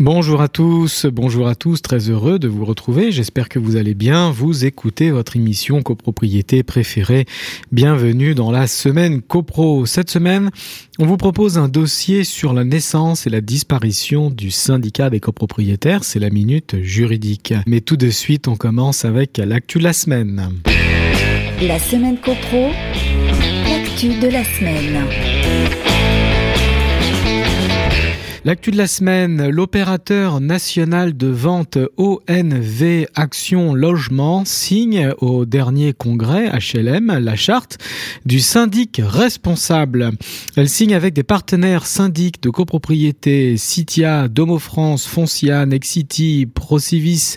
Bonjour 0.00 0.42
à 0.42 0.48
tous, 0.48 1.06
bonjour 1.06 1.46
à 1.46 1.54
tous, 1.54 1.80
très 1.80 2.10
heureux 2.10 2.40
de 2.40 2.48
vous 2.48 2.64
retrouver. 2.64 3.12
J'espère 3.12 3.48
que 3.48 3.60
vous 3.60 3.76
allez 3.76 3.94
bien. 3.94 4.32
Vous 4.32 4.64
écoutez 4.64 5.12
votre 5.12 5.36
émission 5.36 5.82
copropriété 5.82 6.64
préférée. 6.64 7.26
Bienvenue 7.70 8.34
dans 8.34 8.50
la 8.50 8.66
semaine 8.66 9.22
copro. 9.22 9.86
Cette 9.86 10.10
semaine, 10.10 10.50
on 10.98 11.06
vous 11.06 11.16
propose 11.16 11.58
un 11.58 11.68
dossier 11.68 12.24
sur 12.24 12.54
la 12.54 12.64
naissance 12.64 13.28
et 13.28 13.30
la 13.30 13.40
disparition 13.40 14.30
du 14.30 14.50
syndicat 14.50 15.10
des 15.10 15.20
copropriétaires. 15.20 16.02
C'est 16.02 16.18
la 16.18 16.30
minute 16.30 16.74
juridique. 16.82 17.54
Mais 17.68 17.80
tout 17.80 17.96
de 17.96 18.10
suite, 18.10 18.48
on 18.48 18.56
commence 18.56 19.04
avec 19.04 19.38
l'actu 19.38 19.78
de 19.78 19.84
la 19.84 19.92
semaine. 19.92 20.50
La 21.62 21.78
semaine 21.78 22.18
copro, 22.18 22.70
l'actu 23.68 24.18
de 24.18 24.28
la 24.28 24.42
semaine. 24.42 25.93
L'actu 28.46 28.70
de 28.70 28.76
la 28.76 28.86
semaine, 28.86 29.48
l'opérateur 29.48 30.38
national 30.38 31.16
de 31.16 31.28
vente 31.28 31.78
ONV 31.96 33.06
Action 33.14 33.72
Logement 33.72 34.44
signe 34.44 35.12
au 35.22 35.46
dernier 35.46 35.94
congrès 35.94 36.50
HLM 36.50 37.20
la 37.20 37.36
charte 37.36 37.78
du 38.26 38.40
syndic 38.40 39.00
responsable. 39.02 40.10
Elle 40.56 40.68
signe 40.68 40.94
avec 40.94 41.14
des 41.14 41.22
partenaires 41.22 41.86
syndics 41.86 42.42
de 42.42 42.50
copropriété 42.50 43.56
Citia, 43.56 44.28
Domo 44.28 44.58
France, 44.58 45.06
Foncia, 45.06 45.64
Nexity, 45.64 46.44
Procivis, 46.44 47.36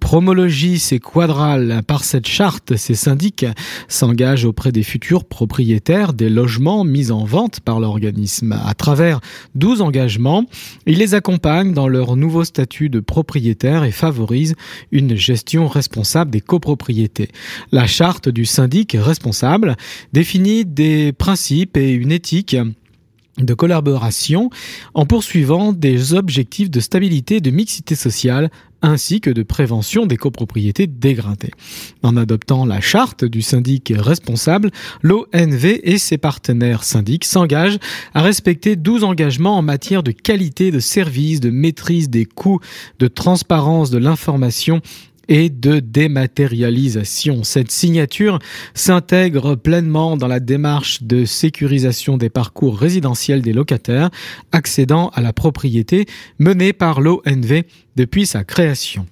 Promologis 0.00 0.88
et 0.92 0.98
Quadral. 0.98 1.82
Par 1.86 2.02
cette 2.02 2.26
charte, 2.26 2.76
ces 2.76 2.94
syndics 2.94 3.46
s'engagent 3.86 4.44
auprès 4.44 4.72
des 4.72 4.82
futurs 4.82 5.24
propriétaires 5.24 6.12
des 6.12 6.28
logements 6.28 6.84
mis 6.84 7.12
en 7.12 7.24
vente 7.24 7.60
par 7.60 7.78
l'organisme. 7.78 8.58
À 8.64 8.74
travers 8.74 9.20
12 9.54 9.82
engagements, 9.82 10.46
ils 10.86 10.98
les 10.98 11.14
accompagnent 11.14 11.72
dans 11.72 11.86
leur 11.86 12.16
nouveau 12.16 12.42
statut 12.44 12.88
de 12.88 13.00
propriétaire 13.00 13.84
et 13.84 13.92
favorisent 13.92 14.56
une 14.90 15.14
gestion 15.14 15.68
responsable 15.68 16.30
des 16.30 16.40
copropriétés. 16.40 17.28
La 17.70 17.86
charte 17.86 18.28
du 18.28 18.46
syndic 18.46 18.96
responsable 18.98 19.76
définit 20.12 20.64
des 20.64 21.12
principes 21.12 21.76
et 21.76 21.92
une 21.92 22.10
éthique 22.10 22.56
de 23.38 23.54
collaboration 23.54 24.50
en 24.94 25.06
poursuivant 25.06 25.72
des 25.72 26.14
objectifs 26.14 26.70
de 26.70 26.80
stabilité 26.80 27.40
de 27.40 27.50
mixité 27.50 27.94
sociale 27.94 28.50
ainsi 28.82 29.20
que 29.20 29.30
de 29.30 29.42
prévention 29.42 30.06
des 30.06 30.16
copropriétés 30.16 30.86
dégradées. 30.86 31.52
En 32.02 32.16
adoptant 32.16 32.64
la 32.64 32.80
charte 32.80 33.24
du 33.24 33.42
syndic 33.42 33.92
responsable, 33.96 34.70
l'ONV 35.02 35.80
et 35.82 35.98
ses 35.98 36.18
partenaires 36.18 36.84
syndics 36.84 37.24
s'engagent 37.24 37.78
à 38.14 38.22
respecter 38.22 38.76
12 38.76 39.04
engagements 39.04 39.58
en 39.58 39.62
matière 39.62 40.02
de 40.02 40.12
qualité 40.12 40.70
de 40.70 40.80
service, 40.80 41.40
de 41.40 41.50
maîtrise 41.50 42.10
des 42.10 42.24
coûts, 42.24 42.60
de 42.98 43.08
transparence 43.08 43.90
de 43.90 43.98
l'information 43.98 44.80
et 45.30 45.48
de 45.48 45.78
dématérialisation. 45.78 47.44
Cette 47.44 47.70
signature 47.70 48.38
s'intègre 48.74 49.54
pleinement 49.54 50.18
dans 50.18 50.26
la 50.26 50.40
démarche 50.40 51.02
de 51.02 51.24
sécurisation 51.24 52.18
des 52.18 52.28
parcours 52.28 52.78
résidentiels 52.78 53.40
des 53.40 53.54
locataires 53.54 54.10
accédant 54.52 55.08
à 55.10 55.22
la 55.22 55.32
propriété 55.32 56.04
menée 56.38 56.74
par 56.74 57.00
l'ONV 57.00 57.62
depuis 57.96 58.26
sa 58.26 58.44
création. 58.44 59.06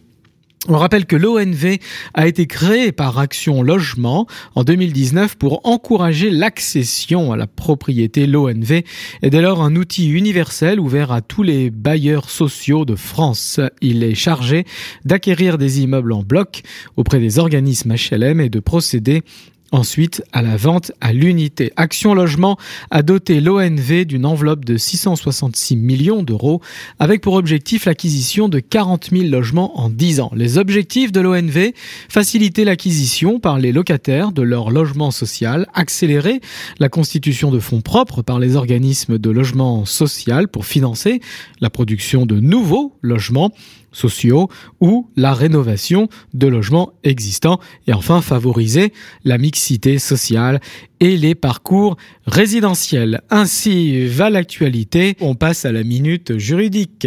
On 0.67 0.77
rappelle 0.77 1.07
que 1.07 1.15
l'ONV 1.15 1.79
a 2.15 2.27
été 2.27 2.47
créé 2.47 2.91
par 2.91 3.19
Action 3.21 3.63
Logement 3.63 4.27
en 4.57 4.65
2019 4.65 5.37
pour 5.37 5.61
encourager 5.65 6.31
l'accession 6.31 7.33
à 7.33 7.37
la 7.37 7.47
propriété. 7.47 8.27
L'ONV 8.27 8.83
est 9.23 9.31
dès 9.31 9.41
lors 9.41 9.63
un 9.63 9.77
outil 9.77 10.11
universel 10.11 10.81
ouvert 10.81 11.13
à 11.13 11.21
tous 11.21 11.45
les 11.45 11.71
bailleurs 11.71 12.29
sociaux 12.29 12.85
de 12.85 12.97
France. 12.97 13.61
Il 13.81 14.03
est 14.03 14.17
chargé 14.17 14.65
d'acquérir 15.05 15.59
des 15.59 15.81
immeubles 15.81 16.13
en 16.13 16.25
bloc 16.25 16.63
auprès 16.97 17.21
des 17.21 17.39
organismes 17.39 17.95
HLM 17.95 18.41
et 18.41 18.51
de 18.51 18.59
procéder 18.59 19.23
Ensuite, 19.71 20.23
à 20.33 20.41
la 20.41 20.57
vente 20.57 20.93
à 21.03 21.13
l'unité. 21.13 21.73
Action 21.77 22.15
Logement 22.15 22.57
a 22.91 23.03
doté 23.03 23.43
l'ONV 23.43 24.07
d'une 24.07 24.25
enveloppe 24.25 24.65
de 24.65 24.79
666 24.79 25.77
millions 25.77 26.23
d'euros 26.23 26.63
avec 26.99 27.21
pour 27.21 27.35
objectif 27.35 27.85
l'acquisition 27.85 28.49
de 28.49 28.61
40 28.61 29.11
000 29.11 29.25
logements 29.25 29.79
en 29.79 29.91
10 29.91 30.21
ans. 30.21 30.31
Les 30.35 30.57
objectifs 30.57 31.13
de 31.13 31.21
l'ONV, 31.21 31.75
faciliter 32.09 32.65
l'acquisition 32.65 33.41
par 33.41 33.59
les 33.59 33.73
locataires 33.73 34.33
de 34.33 34.41
leur 34.41 34.71
logement 34.71 35.11
social, 35.11 35.67
accélérer 35.75 36.41
la 36.79 36.89
constitution 36.89 37.51
de 37.51 37.59
fonds 37.59 37.83
propres 37.83 38.23
par 38.23 38.39
les 38.39 38.57
organismes 38.57 39.19
de 39.19 39.31
logement 39.31 39.85
social 39.85 40.49
pour 40.49 40.65
financer 40.65 41.21
la 41.61 41.69
production 41.69 42.25
de 42.25 42.41
nouveaux 42.41 42.97
logements, 43.03 43.53
sociaux 43.99 44.49
ou 44.81 45.09
la 45.17 45.35
rénovation 45.35 46.09
de 46.35 46.47
logements 46.47 46.93
existants 47.05 47.61
et 47.87 47.93
enfin 47.93 48.23
favoriser 48.23 48.93
la 49.25 49.39
mixité 49.39 49.99
sociale 49.99 50.61
et 51.01 51.17
les 51.17 51.35
parcours 51.35 51.97
résidentiels. 52.27 53.21
Ainsi 53.31 54.07
va 54.07 54.31
l'actualité. 54.31 55.17
On 55.21 55.35
passe 55.35 55.65
à 55.65 55.73
la 55.73 55.85
minute 55.85 56.39
juridique. 56.39 57.07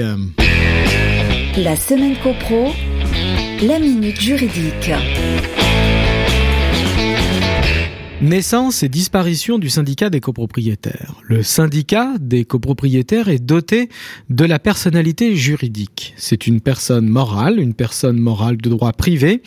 La 1.57 1.75
semaine 1.75 2.16
copro, 2.24 2.69
la 3.62 3.80
minute 3.80 4.19
juridique. 4.19 4.91
Naissance 8.22 8.84
et 8.84 8.88
disparition 8.88 9.58
du 9.58 9.72
syndicat 9.72 10.12
des 10.12 10.20
copropriétaires. 10.20 11.16
Le 11.24 11.42
syndicat 11.42 12.20
des 12.20 12.46
copropriétaires 12.46 13.30
est 13.30 13.44
doté 13.44 13.90
de 14.30 14.46
la 14.46 14.59
personnalité 14.59 15.36
juridique. 15.36 16.14
C'est 16.18 16.46
une 16.46 16.62
personne 16.62 17.10
morale, 17.10 17.60
une 17.60 17.74
personne 17.74 18.20
morale 18.20 18.58
de 18.58 18.70
droit 18.70 18.94
privé, 18.94 19.42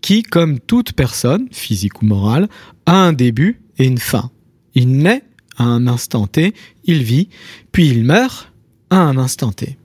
qui, 0.00 0.22
comme 0.22 0.60
toute 0.60 0.92
personne, 0.92 1.48
physique 1.50 2.02
ou 2.02 2.06
morale, 2.06 2.48
a 2.86 2.94
un 2.94 3.12
début 3.12 3.62
et 3.78 3.86
une 3.86 3.98
fin. 3.98 4.30
Il 4.76 4.92
naît 4.98 5.24
à 5.56 5.64
un 5.64 5.88
instant 5.88 6.28
T, 6.28 6.54
il 6.84 7.02
vit, 7.02 7.30
puis 7.72 7.88
il 7.88 8.04
meurt 8.04 8.52
à 8.90 8.98
un 8.98 9.18
instant 9.18 9.50
T. 9.50 9.76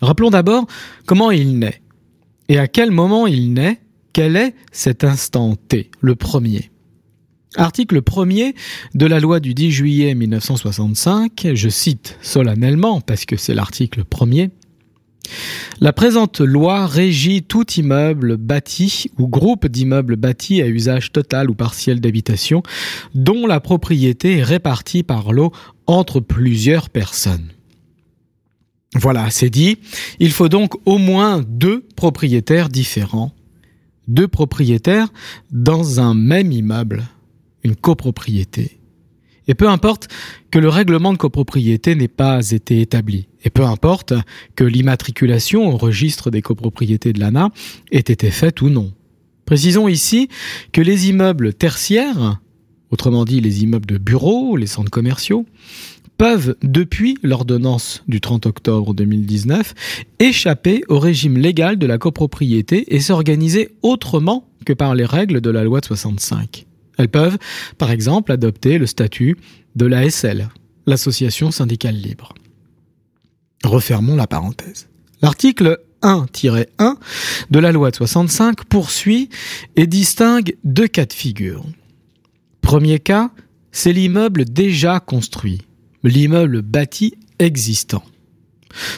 Rappelons 0.00 0.30
d'abord 0.30 0.68
comment 1.06 1.32
il 1.32 1.58
naît. 1.58 1.82
Et 2.48 2.60
à 2.60 2.68
quel 2.68 2.92
moment 2.92 3.26
il 3.26 3.52
naît 3.52 3.80
Quel 4.12 4.36
est 4.36 4.54
cet 4.70 5.02
instant 5.02 5.56
T, 5.56 5.90
le 6.00 6.14
premier? 6.14 6.70
Article 7.56 8.00
1er 8.02 8.54
de 8.94 9.06
la 9.06 9.20
loi 9.20 9.40
du 9.40 9.54
10 9.54 9.70
juillet 9.70 10.14
1965, 10.14 11.48
je 11.54 11.68
cite 11.68 12.18
solennellement 12.20 13.00
parce 13.00 13.24
que 13.24 13.36
c'est 13.36 13.54
l'article 13.54 14.04
1er, 14.04 14.50
la 15.80 15.92
présente 15.92 16.40
loi 16.40 16.86
régit 16.86 17.42
tout 17.42 17.70
immeuble 17.72 18.36
bâti 18.36 19.10
ou 19.18 19.28
groupe 19.28 19.66
d'immeubles 19.66 20.16
bâtis 20.16 20.62
à 20.62 20.66
usage 20.66 21.12
total 21.12 21.50
ou 21.50 21.54
partiel 21.54 22.00
d'habitation 22.00 22.62
dont 23.14 23.46
la 23.46 23.60
propriété 23.60 24.38
est 24.38 24.42
répartie 24.42 25.02
par 25.02 25.32
lot 25.32 25.52
entre 25.86 26.20
plusieurs 26.20 26.90
personnes. 26.90 27.52
Voilà, 28.94 29.30
c'est 29.30 29.50
dit. 29.50 29.78
Il 30.18 30.32
faut 30.32 30.48
donc 30.48 30.74
au 30.86 30.98
moins 30.98 31.44
deux 31.46 31.84
propriétaires 31.94 32.70
différents, 32.70 33.32
deux 34.08 34.28
propriétaires 34.28 35.08
dans 35.52 36.00
un 36.00 36.14
même 36.14 36.52
immeuble 36.52 37.04
une 37.68 37.76
copropriété. 37.76 38.78
Et 39.46 39.54
peu 39.54 39.68
importe 39.68 40.08
que 40.50 40.58
le 40.58 40.68
règlement 40.68 41.12
de 41.12 41.18
copropriété 41.18 41.94
n'ait 41.94 42.08
pas 42.08 42.50
été 42.50 42.80
établi, 42.80 43.28
et 43.44 43.50
peu 43.50 43.64
importe 43.64 44.12
que 44.56 44.64
l'immatriculation 44.64 45.68
au 45.68 45.76
registre 45.76 46.30
des 46.30 46.42
copropriétés 46.42 47.12
de 47.12 47.20
l'ANA 47.20 47.50
ait 47.90 47.98
été 47.98 48.30
faite 48.30 48.60
ou 48.60 48.68
non. 48.68 48.92
Précisons 49.46 49.88
ici 49.88 50.28
que 50.72 50.82
les 50.82 51.08
immeubles 51.08 51.54
tertiaires, 51.54 52.40
autrement 52.90 53.24
dit 53.24 53.40
les 53.40 53.62
immeubles 53.62 53.86
de 53.86 53.96
bureaux, 53.96 54.56
les 54.56 54.66
centres 54.66 54.90
commerciaux, 54.90 55.46
peuvent, 56.18 56.56
depuis 56.62 57.16
l'ordonnance 57.22 58.02
du 58.08 58.20
30 58.20 58.44
octobre 58.44 58.92
2019, 58.92 59.74
échapper 60.18 60.82
au 60.88 60.98
régime 60.98 61.38
légal 61.38 61.78
de 61.78 61.86
la 61.86 61.96
copropriété 61.96 62.94
et 62.94 63.00
s'organiser 63.00 63.70
autrement 63.82 64.46
que 64.66 64.72
par 64.74 64.94
les 64.94 65.06
règles 65.06 65.40
de 65.40 65.50
la 65.50 65.64
loi 65.64 65.80
de 65.80 65.86
65. 65.86 66.67
Elles 66.98 67.08
peuvent, 67.08 67.38
par 67.78 67.90
exemple, 67.90 68.32
adopter 68.32 68.78
le 68.78 68.86
statut 68.86 69.36
de 69.76 69.86
l'ASL, 69.86 70.48
l'association 70.86 71.50
syndicale 71.50 71.94
libre. 71.94 72.34
Refermons 73.64 74.16
la 74.16 74.26
parenthèse. 74.26 74.88
L'article 75.22 75.78
1-1 76.02 76.96
de 77.50 77.58
la 77.58 77.72
loi 77.72 77.90
de 77.90 77.96
65 77.96 78.64
poursuit 78.64 79.30
et 79.76 79.86
distingue 79.86 80.56
deux 80.64 80.86
cas 80.86 81.06
de 81.06 81.12
figure. 81.12 81.64
Premier 82.60 82.98
cas, 82.98 83.30
c'est 83.72 83.92
l'immeuble 83.92 84.44
déjà 84.44 85.00
construit, 85.00 85.62
l'immeuble 86.02 86.62
bâti 86.62 87.14
existant. 87.38 88.04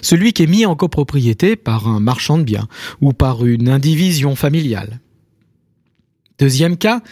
celui 0.02 0.32
qui 0.32 0.42
est 0.42 0.46
mis 0.46 0.66
en 0.66 0.74
copropriété 0.74 1.56
par 1.56 1.88
un 1.88 2.00
marchand 2.00 2.38
de 2.38 2.42
biens 2.42 2.68
ou 3.00 3.12
par 3.12 3.46
une 3.46 3.68
indivision 3.68 4.34
familiale. 4.34 5.00
Deuxième 6.38 6.76
cas, 6.76 7.02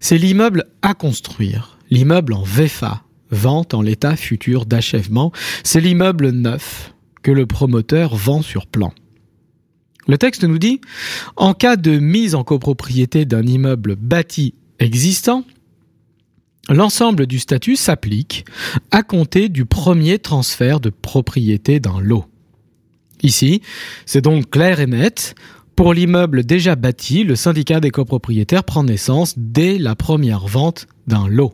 c'est 0.00 0.18
l'immeuble 0.18 0.64
à 0.82 0.94
construire, 0.94 1.78
l'immeuble 1.90 2.32
en 2.32 2.42
VFA, 2.42 3.02
vente 3.30 3.74
en 3.74 3.82
l'état 3.82 4.16
futur 4.16 4.66
d'achèvement, 4.66 5.32
c'est 5.64 5.80
l'immeuble 5.80 6.30
neuf 6.30 6.94
que 7.22 7.30
le 7.30 7.46
promoteur 7.46 8.14
vend 8.14 8.42
sur 8.42 8.66
plan. 8.66 8.92
Le 10.06 10.18
texte 10.18 10.44
nous 10.44 10.58
dit, 10.58 10.80
en 11.34 11.52
cas 11.52 11.76
de 11.76 11.98
mise 11.98 12.34
en 12.34 12.44
copropriété 12.44 13.24
d'un 13.24 13.44
immeuble 13.44 13.96
bâti 13.96 14.54
existant, 14.78 15.44
l'ensemble 16.68 17.26
du 17.26 17.40
statut 17.40 17.76
s'applique 17.76 18.44
à 18.92 19.02
compter 19.02 19.48
du 19.48 19.64
premier 19.64 20.18
transfert 20.18 20.78
de 20.78 20.90
propriété 20.90 21.80
d'un 21.80 22.00
lot. 22.00 22.24
Ici, 23.22 23.62
c'est 24.04 24.20
donc 24.20 24.50
clair 24.50 24.78
et 24.78 24.86
net, 24.86 25.34
pour 25.76 25.92
l'immeuble 25.92 26.44
déjà 26.44 26.74
bâti, 26.74 27.22
le 27.22 27.36
syndicat 27.36 27.80
des 27.80 27.90
copropriétaires 27.90 28.64
prend 28.64 28.82
naissance 28.82 29.34
dès 29.36 29.76
la 29.76 29.94
première 29.94 30.46
vente 30.46 30.86
d'un 31.06 31.28
lot. 31.28 31.52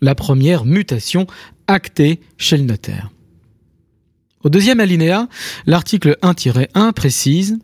La 0.00 0.14
première 0.14 0.64
mutation 0.64 1.26
actée 1.66 2.20
chez 2.38 2.56
le 2.56 2.62
notaire. 2.62 3.10
Au 4.44 4.50
deuxième 4.50 4.78
alinéa, 4.78 5.28
l'article 5.66 6.16
1-1 6.22 6.92
précise 6.92 7.58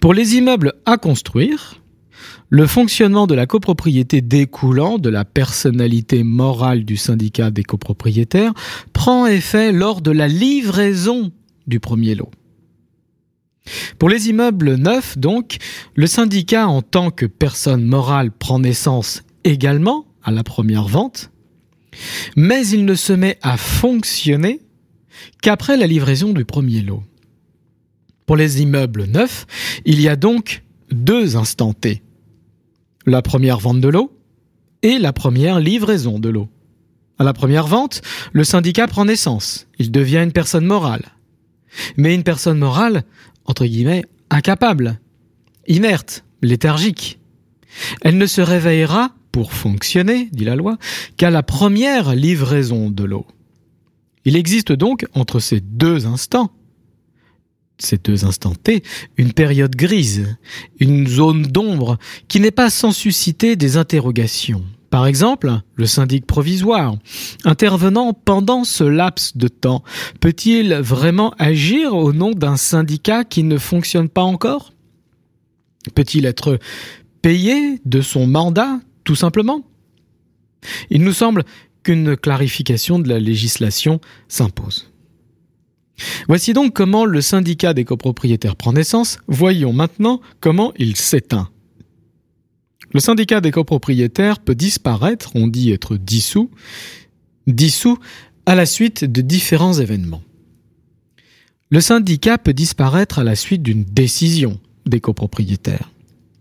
Pour 0.00 0.14
les 0.14 0.36
immeubles 0.36 0.72
à 0.86 0.96
construire, 0.96 1.82
le 2.48 2.66
fonctionnement 2.66 3.26
de 3.26 3.34
la 3.34 3.46
copropriété 3.46 4.22
découlant 4.22 4.98
de 4.98 5.10
la 5.10 5.26
personnalité 5.26 6.22
morale 6.22 6.84
du 6.84 6.96
syndicat 6.96 7.50
des 7.50 7.64
copropriétaires 7.64 8.54
prend 8.94 9.26
effet 9.26 9.72
lors 9.72 10.00
de 10.00 10.10
la 10.10 10.28
livraison 10.28 11.32
du 11.66 11.80
premier 11.80 12.14
lot. 12.14 12.30
Pour 13.98 14.08
les 14.08 14.28
immeubles 14.28 14.74
neufs, 14.74 15.16
donc, 15.18 15.56
le 15.94 16.06
syndicat 16.06 16.66
en 16.66 16.82
tant 16.82 17.10
que 17.10 17.26
personne 17.26 17.84
morale 17.84 18.32
prend 18.32 18.58
naissance 18.58 19.22
également 19.44 20.06
à 20.22 20.30
la 20.30 20.42
première 20.42 20.88
vente, 20.88 21.30
mais 22.36 22.66
il 22.68 22.84
ne 22.84 22.94
se 22.94 23.12
met 23.12 23.38
à 23.42 23.56
fonctionner 23.56 24.60
qu'après 25.42 25.76
la 25.76 25.86
livraison 25.86 26.32
du 26.32 26.44
premier 26.44 26.80
lot. 26.80 27.02
Pour 28.26 28.36
les 28.36 28.62
immeubles 28.62 29.04
neufs, 29.04 29.46
il 29.84 30.00
y 30.00 30.08
a 30.08 30.16
donc 30.16 30.62
deux 30.90 31.36
instants 31.36 31.74
T. 31.74 32.02
La 33.06 33.22
première 33.22 33.58
vente 33.58 33.80
de 33.80 33.88
l'eau 33.88 34.16
et 34.82 34.98
la 34.98 35.12
première 35.12 35.60
livraison 35.60 36.18
de 36.18 36.28
l'eau. 36.28 36.48
À 37.18 37.24
la 37.24 37.32
première 37.32 37.66
vente, 37.66 38.02
le 38.32 38.44
syndicat 38.44 38.86
prend 38.86 39.04
naissance, 39.04 39.66
il 39.78 39.90
devient 39.90 40.22
une 40.24 40.32
personne 40.32 40.64
morale. 40.64 41.04
Mais 41.96 42.14
une 42.14 42.22
personne 42.22 42.58
morale 42.58 43.04
entre 43.44 43.66
guillemets, 43.66 44.04
incapable, 44.30 45.00
inerte, 45.66 46.24
léthargique. 46.42 47.18
Elle 48.02 48.18
ne 48.18 48.26
se 48.26 48.40
réveillera, 48.40 49.14
pour 49.30 49.52
fonctionner, 49.52 50.28
dit 50.32 50.44
la 50.44 50.56
loi, 50.56 50.76
qu'à 51.16 51.30
la 51.30 51.42
première 51.42 52.14
livraison 52.14 52.90
de 52.90 53.04
l'eau. 53.04 53.26
Il 54.24 54.36
existe 54.36 54.72
donc, 54.72 55.06
entre 55.14 55.40
ces 55.40 55.60
deux 55.60 56.06
instants, 56.06 56.52
ces 57.78 57.98
deux 57.98 58.24
instants 58.24 58.54
T, 58.54 58.82
une 59.16 59.32
période 59.32 59.74
grise, 59.74 60.36
une 60.78 61.06
zone 61.06 61.42
d'ombre 61.42 61.98
qui 62.28 62.40
n'est 62.40 62.50
pas 62.50 62.70
sans 62.70 62.92
susciter 62.92 63.56
des 63.56 63.76
interrogations. 63.76 64.64
Par 64.92 65.06
exemple, 65.06 65.50
le 65.74 65.86
syndic 65.86 66.26
provisoire, 66.26 66.96
intervenant 67.46 68.12
pendant 68.12 68.62
ce 68.62 68.84
laps 68.84 69.38
de 69.38 69.48
temps, 69.48 69.82
peut-il 70.20 70.74
vraiment 70.74 71.32
agir 71.38 71.94
au 71.96 72.12
nom 72.12 72.32
d'un 72.32 72.58
syndicat 72.58 73.24
qui 73.24 73.42
ne 73.42 73.56
fonctionne 73.56 74.10
pas 74.10 74.20
encore? 74.20 74.74
Peut-il 75.94 76.26
être 76.26 76.58
payé 77.22 77.80
de 77.86 78.02
son 78.02 78.26
mandat, 78.26 78.80
tout 79.04 79.14
simplement? 79.14 79.62
Il 80.90 81.02
nous 81.04 81.14
semble 81.14 81.44
qu'une 81.82 82.14
clarification 82.14 82.98
de 82.98 83.08
la 83.08 83.18
législation 83.18 83.98
s'impose. 84.28 84.92
Voici 86.28 86.52
donc 86.52 86.74
comment 86.74 87.06
le 87.06 87.22
syndicat 87.22 87.72
des 87.72 87.86
copropriétaires 87.86 88.56
prend 88.56 88.74
naissance. 88.74 89.16
Voyons 89.26 89.72
maintenant 89.72 90.20
comment 90.40 90.74
il 90.76 90.96
s'éteint. 90.96 91.48
Le 92.92 93.00
syndicat 93.00 93.40
des 93.40 93.50
copropriétaires 93.50 94.38
peut 94.38 94.54
disparaître, 94.54 95.30
on 95.34 95.46
dit 95.46 95.72
être 95.72 95.96
dissous, 95.96 96.50
dissous 97.46 97.98
à 98.46 98.54
la 98.54 98.66
suite 98.66 99.04
de 99.04 99.20
différents 99.20 99.74
événements. 99.74 100.22
Le 101.70 101.80
syndicat 101.80 102.36
peut 102.36 102.52
disparaître 102.52 103.18
à 103.18 103.24
la 103.24 103.34
suite 103.34 103.62
d'une 103.62 103.84
décision 103.84 104.60
des 104.84 105.00
copropriétaires. 105.00 105.90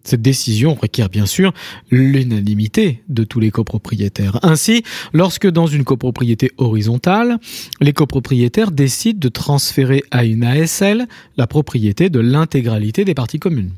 Cette 0.03 0.21
décision 0.21 0.73
requiert 0.73 1.09
bien 1.09 1.25
sûr 1.25 1.53
l'unanimité 1.91 3.03
de 3.07 3.23
tous 3.23 3.39
les 3.39 3.51
copropriétaires. 3.51 4.39
Ainsi, 4.41 4.83
lorsque 5.13 5.47
dans 5.47 5.67
une 5.67 5.83
copropriété 5.83 6.51
horizontale, 6.57 7.37
les 7.79 7.93
copropriétaires 7.93 8.71
décident 8.71 9.19
de 9.19 9.29
transférer 9.29 10.03
à 10.11 10.25
une 10.25 10.43
ASL 10.43 11.07
la 11.37 11.47
propriété 11.47 12.09
de 12.09 12.19
l'intégralité 12.19 13.05
des 13.05 13.13
parties 13.13 13.39
communes. 13.39 13.71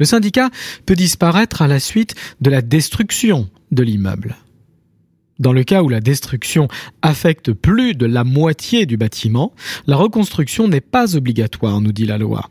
Le 0.00 0.06
syndicat 0.06 0.48
peut 0.86 0.96
disparaître 0.96 1.60
à 1.60 1.68
la 1.68 1.78
suite 1.78 2.14
de 2.40 2.48
la 2.48 2.62
destruction 2.62 3.50
de 3.70 3.82
l'immeuble. 3.82 4.34
Dans 5.38 5.52
le 5.52 5.62
cas 5.62 5.82
où 5.82 5.90
la 5.90 6.00
destruction 6.00 6.68
affecte 7.02 7.52
plus 7.52 7.94
de 7.94 8.06
la 8.06 8.24
moitié 8.24 8.86
du 8.86 8.96
bâtiment, 8.96 9.52
la 9.86 9.96
reconstruction 9.96 10.68
n'est 10.68 10.80
pas 10.80 11.16
obligatoire, 11.16 11.82
nous 11.82 11.92
dit 11.92 12.06
la 12.06 12.16
loi. 12.16 12.48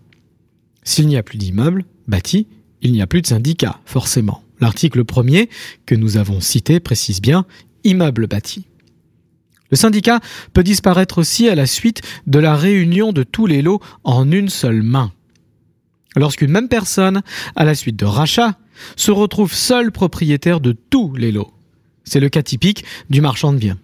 S'il 0.84 1.07
n'y 1.07 1.18
a 1.18 1.24
plus 1.24 1.40
d'immeuble 1.40 1.86
bâti, 2.07 2.46
il 2.84 2.92
n'y 2.92 3.01
a 3.01 3.07
plus 3.07 3.24
de 3.24 3.28
syndicat, 3.28 3.80
forcément. 3.84 4.44
L'article 4.62 5.04
premier 5.04 5.50
que 5.88 5.95
nous 5.95 6.18
avons 6.18 6.42
cité 6.42 6.80
précise 6.80 7.19
bien 7.19 7.48
immeuble 7.84 8.28
bâti. 8.28 8.68
Le 9.72 9.78
syndicat 9.78 10.19
peut 10.54 10.63
disparaître 10.63 11.18
aussi 11.18 11.50
à 11.50 11.56
la 11.56 11.66
suite 11.66 12.04
de 12.28 12.38
la 12.38 12.56
réunion 12.56 13.12
de 13.12 13.24
tous 13.24 13.48
les 13.48 13.63
lots 13.63 13.81
en 14.04 14.31
une 14.31 14.50
seule 14.50 14.84
main 14.84 15.12
lorsqu'une 16.16 16.52
même 16.52 16.68
personne, 16.68 17.22
à 17.56 17.66
la 17.66 17.76
suite 17.76 17.96
de 17.96 18.06
rachat, 18.06 18.58
se 18.96 19.12
retrouve 19.12 19.54
seul 19.54 19.92
propriétaire 19.92 20.60
de 20.60 20.72
tous 20.72 21.16
les 21.16 21.32
lots. 21.32 21.52
C'est 22.04 22.20
le 22.20 22.30
cas 22.30 22.44
typique 22.44 22.86
du 23.10 23.22
marchand 23.22 23.54
de 23.54 23.58
biens. 23.58 23.78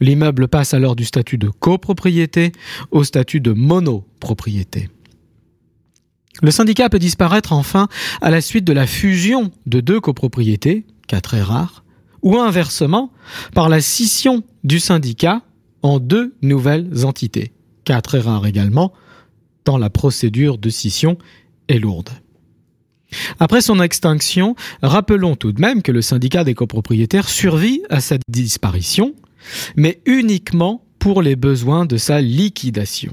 L'immeuble 0.00 0.48
passe 0.48 0.74
alors 0.74 0.96
du 0.96 1.04
statut 1.04 1.38
de 1.38 1.48
copropriété 1.48 2.52
au 2.90 3.04
statut 3.04 3.40
de 3.40 3.52
monopropriété. 3.52 4.88
Le 6.42 6.50
syndicat 6.50 6.88
peut 6.88 6.98
disparaître 6.98 7.52
enfin 7.52 7.88
à 8.20 8.30
la 8.30 8.40
suite 8.40 8.64
de 8.64 8.72
la 8.72 8.86
fusion 8.86 9.52
de 9.66 9.80
deux 9.80 10.00
copropriétés, 10.00 10.84
cas 11.06 11.20
très 11.20 11.42
rare, 11.42 11.84
ou 12.22 12.38
inversement 12.38 13.12
par 13.54 13.68
la 13.68 13.80
scission 13.80 14.42
du 14.64 14.80
syndicat 14.80 15.42
en 15.82 16.00
deux 16.00 16.34
nouvelles 16.42 17.04
entités, 17.04 17.52
cas 17.84 18.00
très 18.00 18.20
rare 18.20 18.46
également, 18.46 18.92
tant 19.62 19.78
la 19.78 19.90
procédure 19.90 20.58
de 20.58 20.70
scission 20.70 21.18
lourde. 21.68 22.10
Après 23.38 23.60
son 23.60 23.80
extinction, 23.80 24.56
rappelons 24.82 25.36
tout 25.36 25.52
de 25.52 25.60
même 25.60 25.82
que 25.82 25.92
le 25.92 26.02
syndicat 26.02 26.44
des 26.44 26.54
copropriétaires 26.54 27.28
survit 27.28 27.82
à 27.90 28.00
sa 28.00 28.16
disparition, 28.28 29.14
mais 29.76 30.00
uniquement 30.06 30.84
pour 30.98 31.22
les 31.22 31.36
besoins 31.36 31.86
de 31.86 31.96
sa 31.96 32.20
liquidation. 32.20 33.12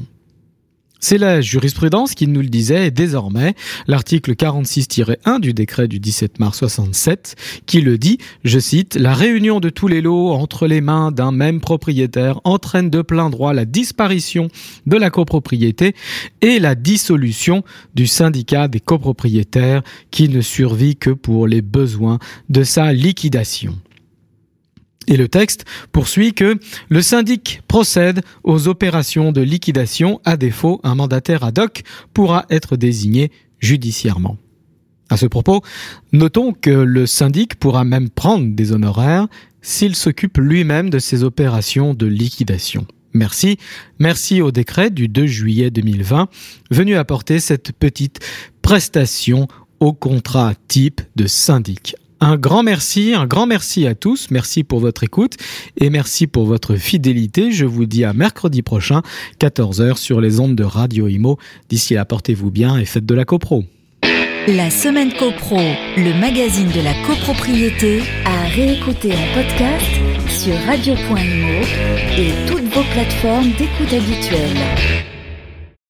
C'est 1.04 1.18
la 1.18 1.42
jurisprudence 1.42 2.14
qui 2.14 2.28
nous 2.28 2.42
le 2.42 2.48
disait 2.48 2.92
désormais 2.92 3.56
l'article 3.88 4.34
46-1 4.34 5.40
du 5.40 5.52
décret 5.52 5.88
du 5.88 6.00
17 6.00 6.40
mars 6.40 6.60
67 6.60 7.36
qui 7.66 7.82
le 7.82 7.98
dit, 7.98 8.20
je 8.44 8.60
cite, 8.60 8.96
la 8.96 9.16
réunion 9.16 9.60
de 9.60 9.70
tous 9.70 9.88
les 9.88 10.02
lots 10.02 10.30
entre 10.30 10.68
les 10.68 10.80
mains 10.80 11.12
d'un 11.12 11.32
même 11.32 11.60
propriétaire 11.60 12.40
entraîne 12.44 12.92
de 12.92 13.02
plein 13.02 13.32
droit 13.32 13.52
la 13.54 13.66
disparition 13.66 14.50
de 14.86 14.96
la 14.96 15.10
copropriété 15.10 15.96
et 16.42 16.60
la 16.60 16.76
dissolution 16.76 17.64
du 17.96 18.06
syndicat 18.06 18.68
des 18.68 18.80
copropriétaires 18.80 19.82
qui 20.12 20.30
ne 20.30 20.42
survit 20.42 20.98
que 20.98 21.10
pour 21.10 21.48
les 21.48 21.64
besoins 21.64 22.20
de 22.50 22.64
sa 22.64 22.94
liquidation. 22.94 23.76
Et 25.08 25.18
le 25.18 25.28
texte 25.28 25.66
poursuit 25.92 26.34
que 26.34 26.60
le 26.90 27.02
syndic 27.02 27.62
procède 27.68 28.22
aux 28.44 28.68
opérations 28.68 29.32
de 29.32 29.42
liquidation. 29.42 30.22
À 30.26 30.38
défaut, 30.38 30.80
un 30.84 30.96
mandataire 30.96 31.44
ad 31.44 31.58
hoc 31.60 31.84
pourra 32.14 32.46
être 32.50 32.78
désigné 32.78 33.32
judiciairement. 33.60 34.38
À 35.10 35.18
ce 35.18 35.26
propos, 35.26 35.62
notons 36.14 36.54
que 36.54 36.70
le 36.70 37.06
syndic 37.06 37.56
pourra 37.56 37.84
même 37.84 38.10
prendre 38.10 38.56
des 38.56 38.72
honoraires 38.72 39.28
s'il 39.62 39.96
s'occupe 39.96 40.38
lui-même 40.38 40.90
de 40.90 41.00
ces 41.00 41.24
opérations 41.24 41.94
de 41.94 42.06
liquidation. 42.06 42.86
Merci. 43.14 43.58
Merci 44.00 44.42
au 44.42 44.52
décret 44.52 44.90
du 44.90 45.08
2 45.08 45.26
juillet 45.26 45.70
2020 45.70 46.30
venu 46.72 46.96
apporter 46.96 47.40
cette 47.40 47.74
petite 47.74 48.20
prestation 48.62 49.48
au 49.80 49.94
contrat 49.94 50.54
type 50.68 51.02
de 51.16 51.28
syndic 51.28 51.96
Un 52.24 52.38
grand 52.38 52.62
merci, 52.62 53.16
un 53.16 53.26
grand 53.26 53.48
merci 53.48 53.88
à 53.88 53.96
tous. 53.96 54.28
Merci 54.30 54.64
pour 54.64 54.80
votre 54.80 55.04
écoute 55.04 55.38
et 55.78 55.90
merci 55.90 56.28
pour 56.28 56.46
votre 56.46 56.76
fidélité. 56.76 57.52
Je 57.52 57.66
vous 57.66 57.88
dis 57.88 58.06
à 58.06 58.14
mercredi 58.14 58.62
prochain, 58.62 59.02
14h 59.40 59.98
sur 59.98 60.22
les 60.22 60.40
ondes 60.40 60.56
de 60.56 60.64
Radio 60.64 61.08
Imo. 61.08 61.40
D'ici 61.68 61.96
là, 61.96 62.06
portez-vous 62.06 62.52
bien 62.52 62.78
et 62.78 62.86
faites 62.86 63.08
de 63.08 63.16
la 63.16 63.26
copro. 63.26 63.66
La 64.48 64.70
semaine 64.70 65.12
copro, 65.14 65.58
le 65.98 66.20
magazine 66.20 66.70
de 66.70 66.82
la 66.82 66.94
copropriété, 67.08 68.02
à 68.26 68.48
réécouter 68.50 69.14
en 69.14 69.34
podcast 69.34 69.86
sur 70.28 70.54
radio.imo 70.68 71.66
et 72.18 72.32
toutes 72.48 72.72
vos 72.74 72.84
plateformes 72.94 73.50
d'écoute 73.58 73.94
habituelles. 73.94 75.21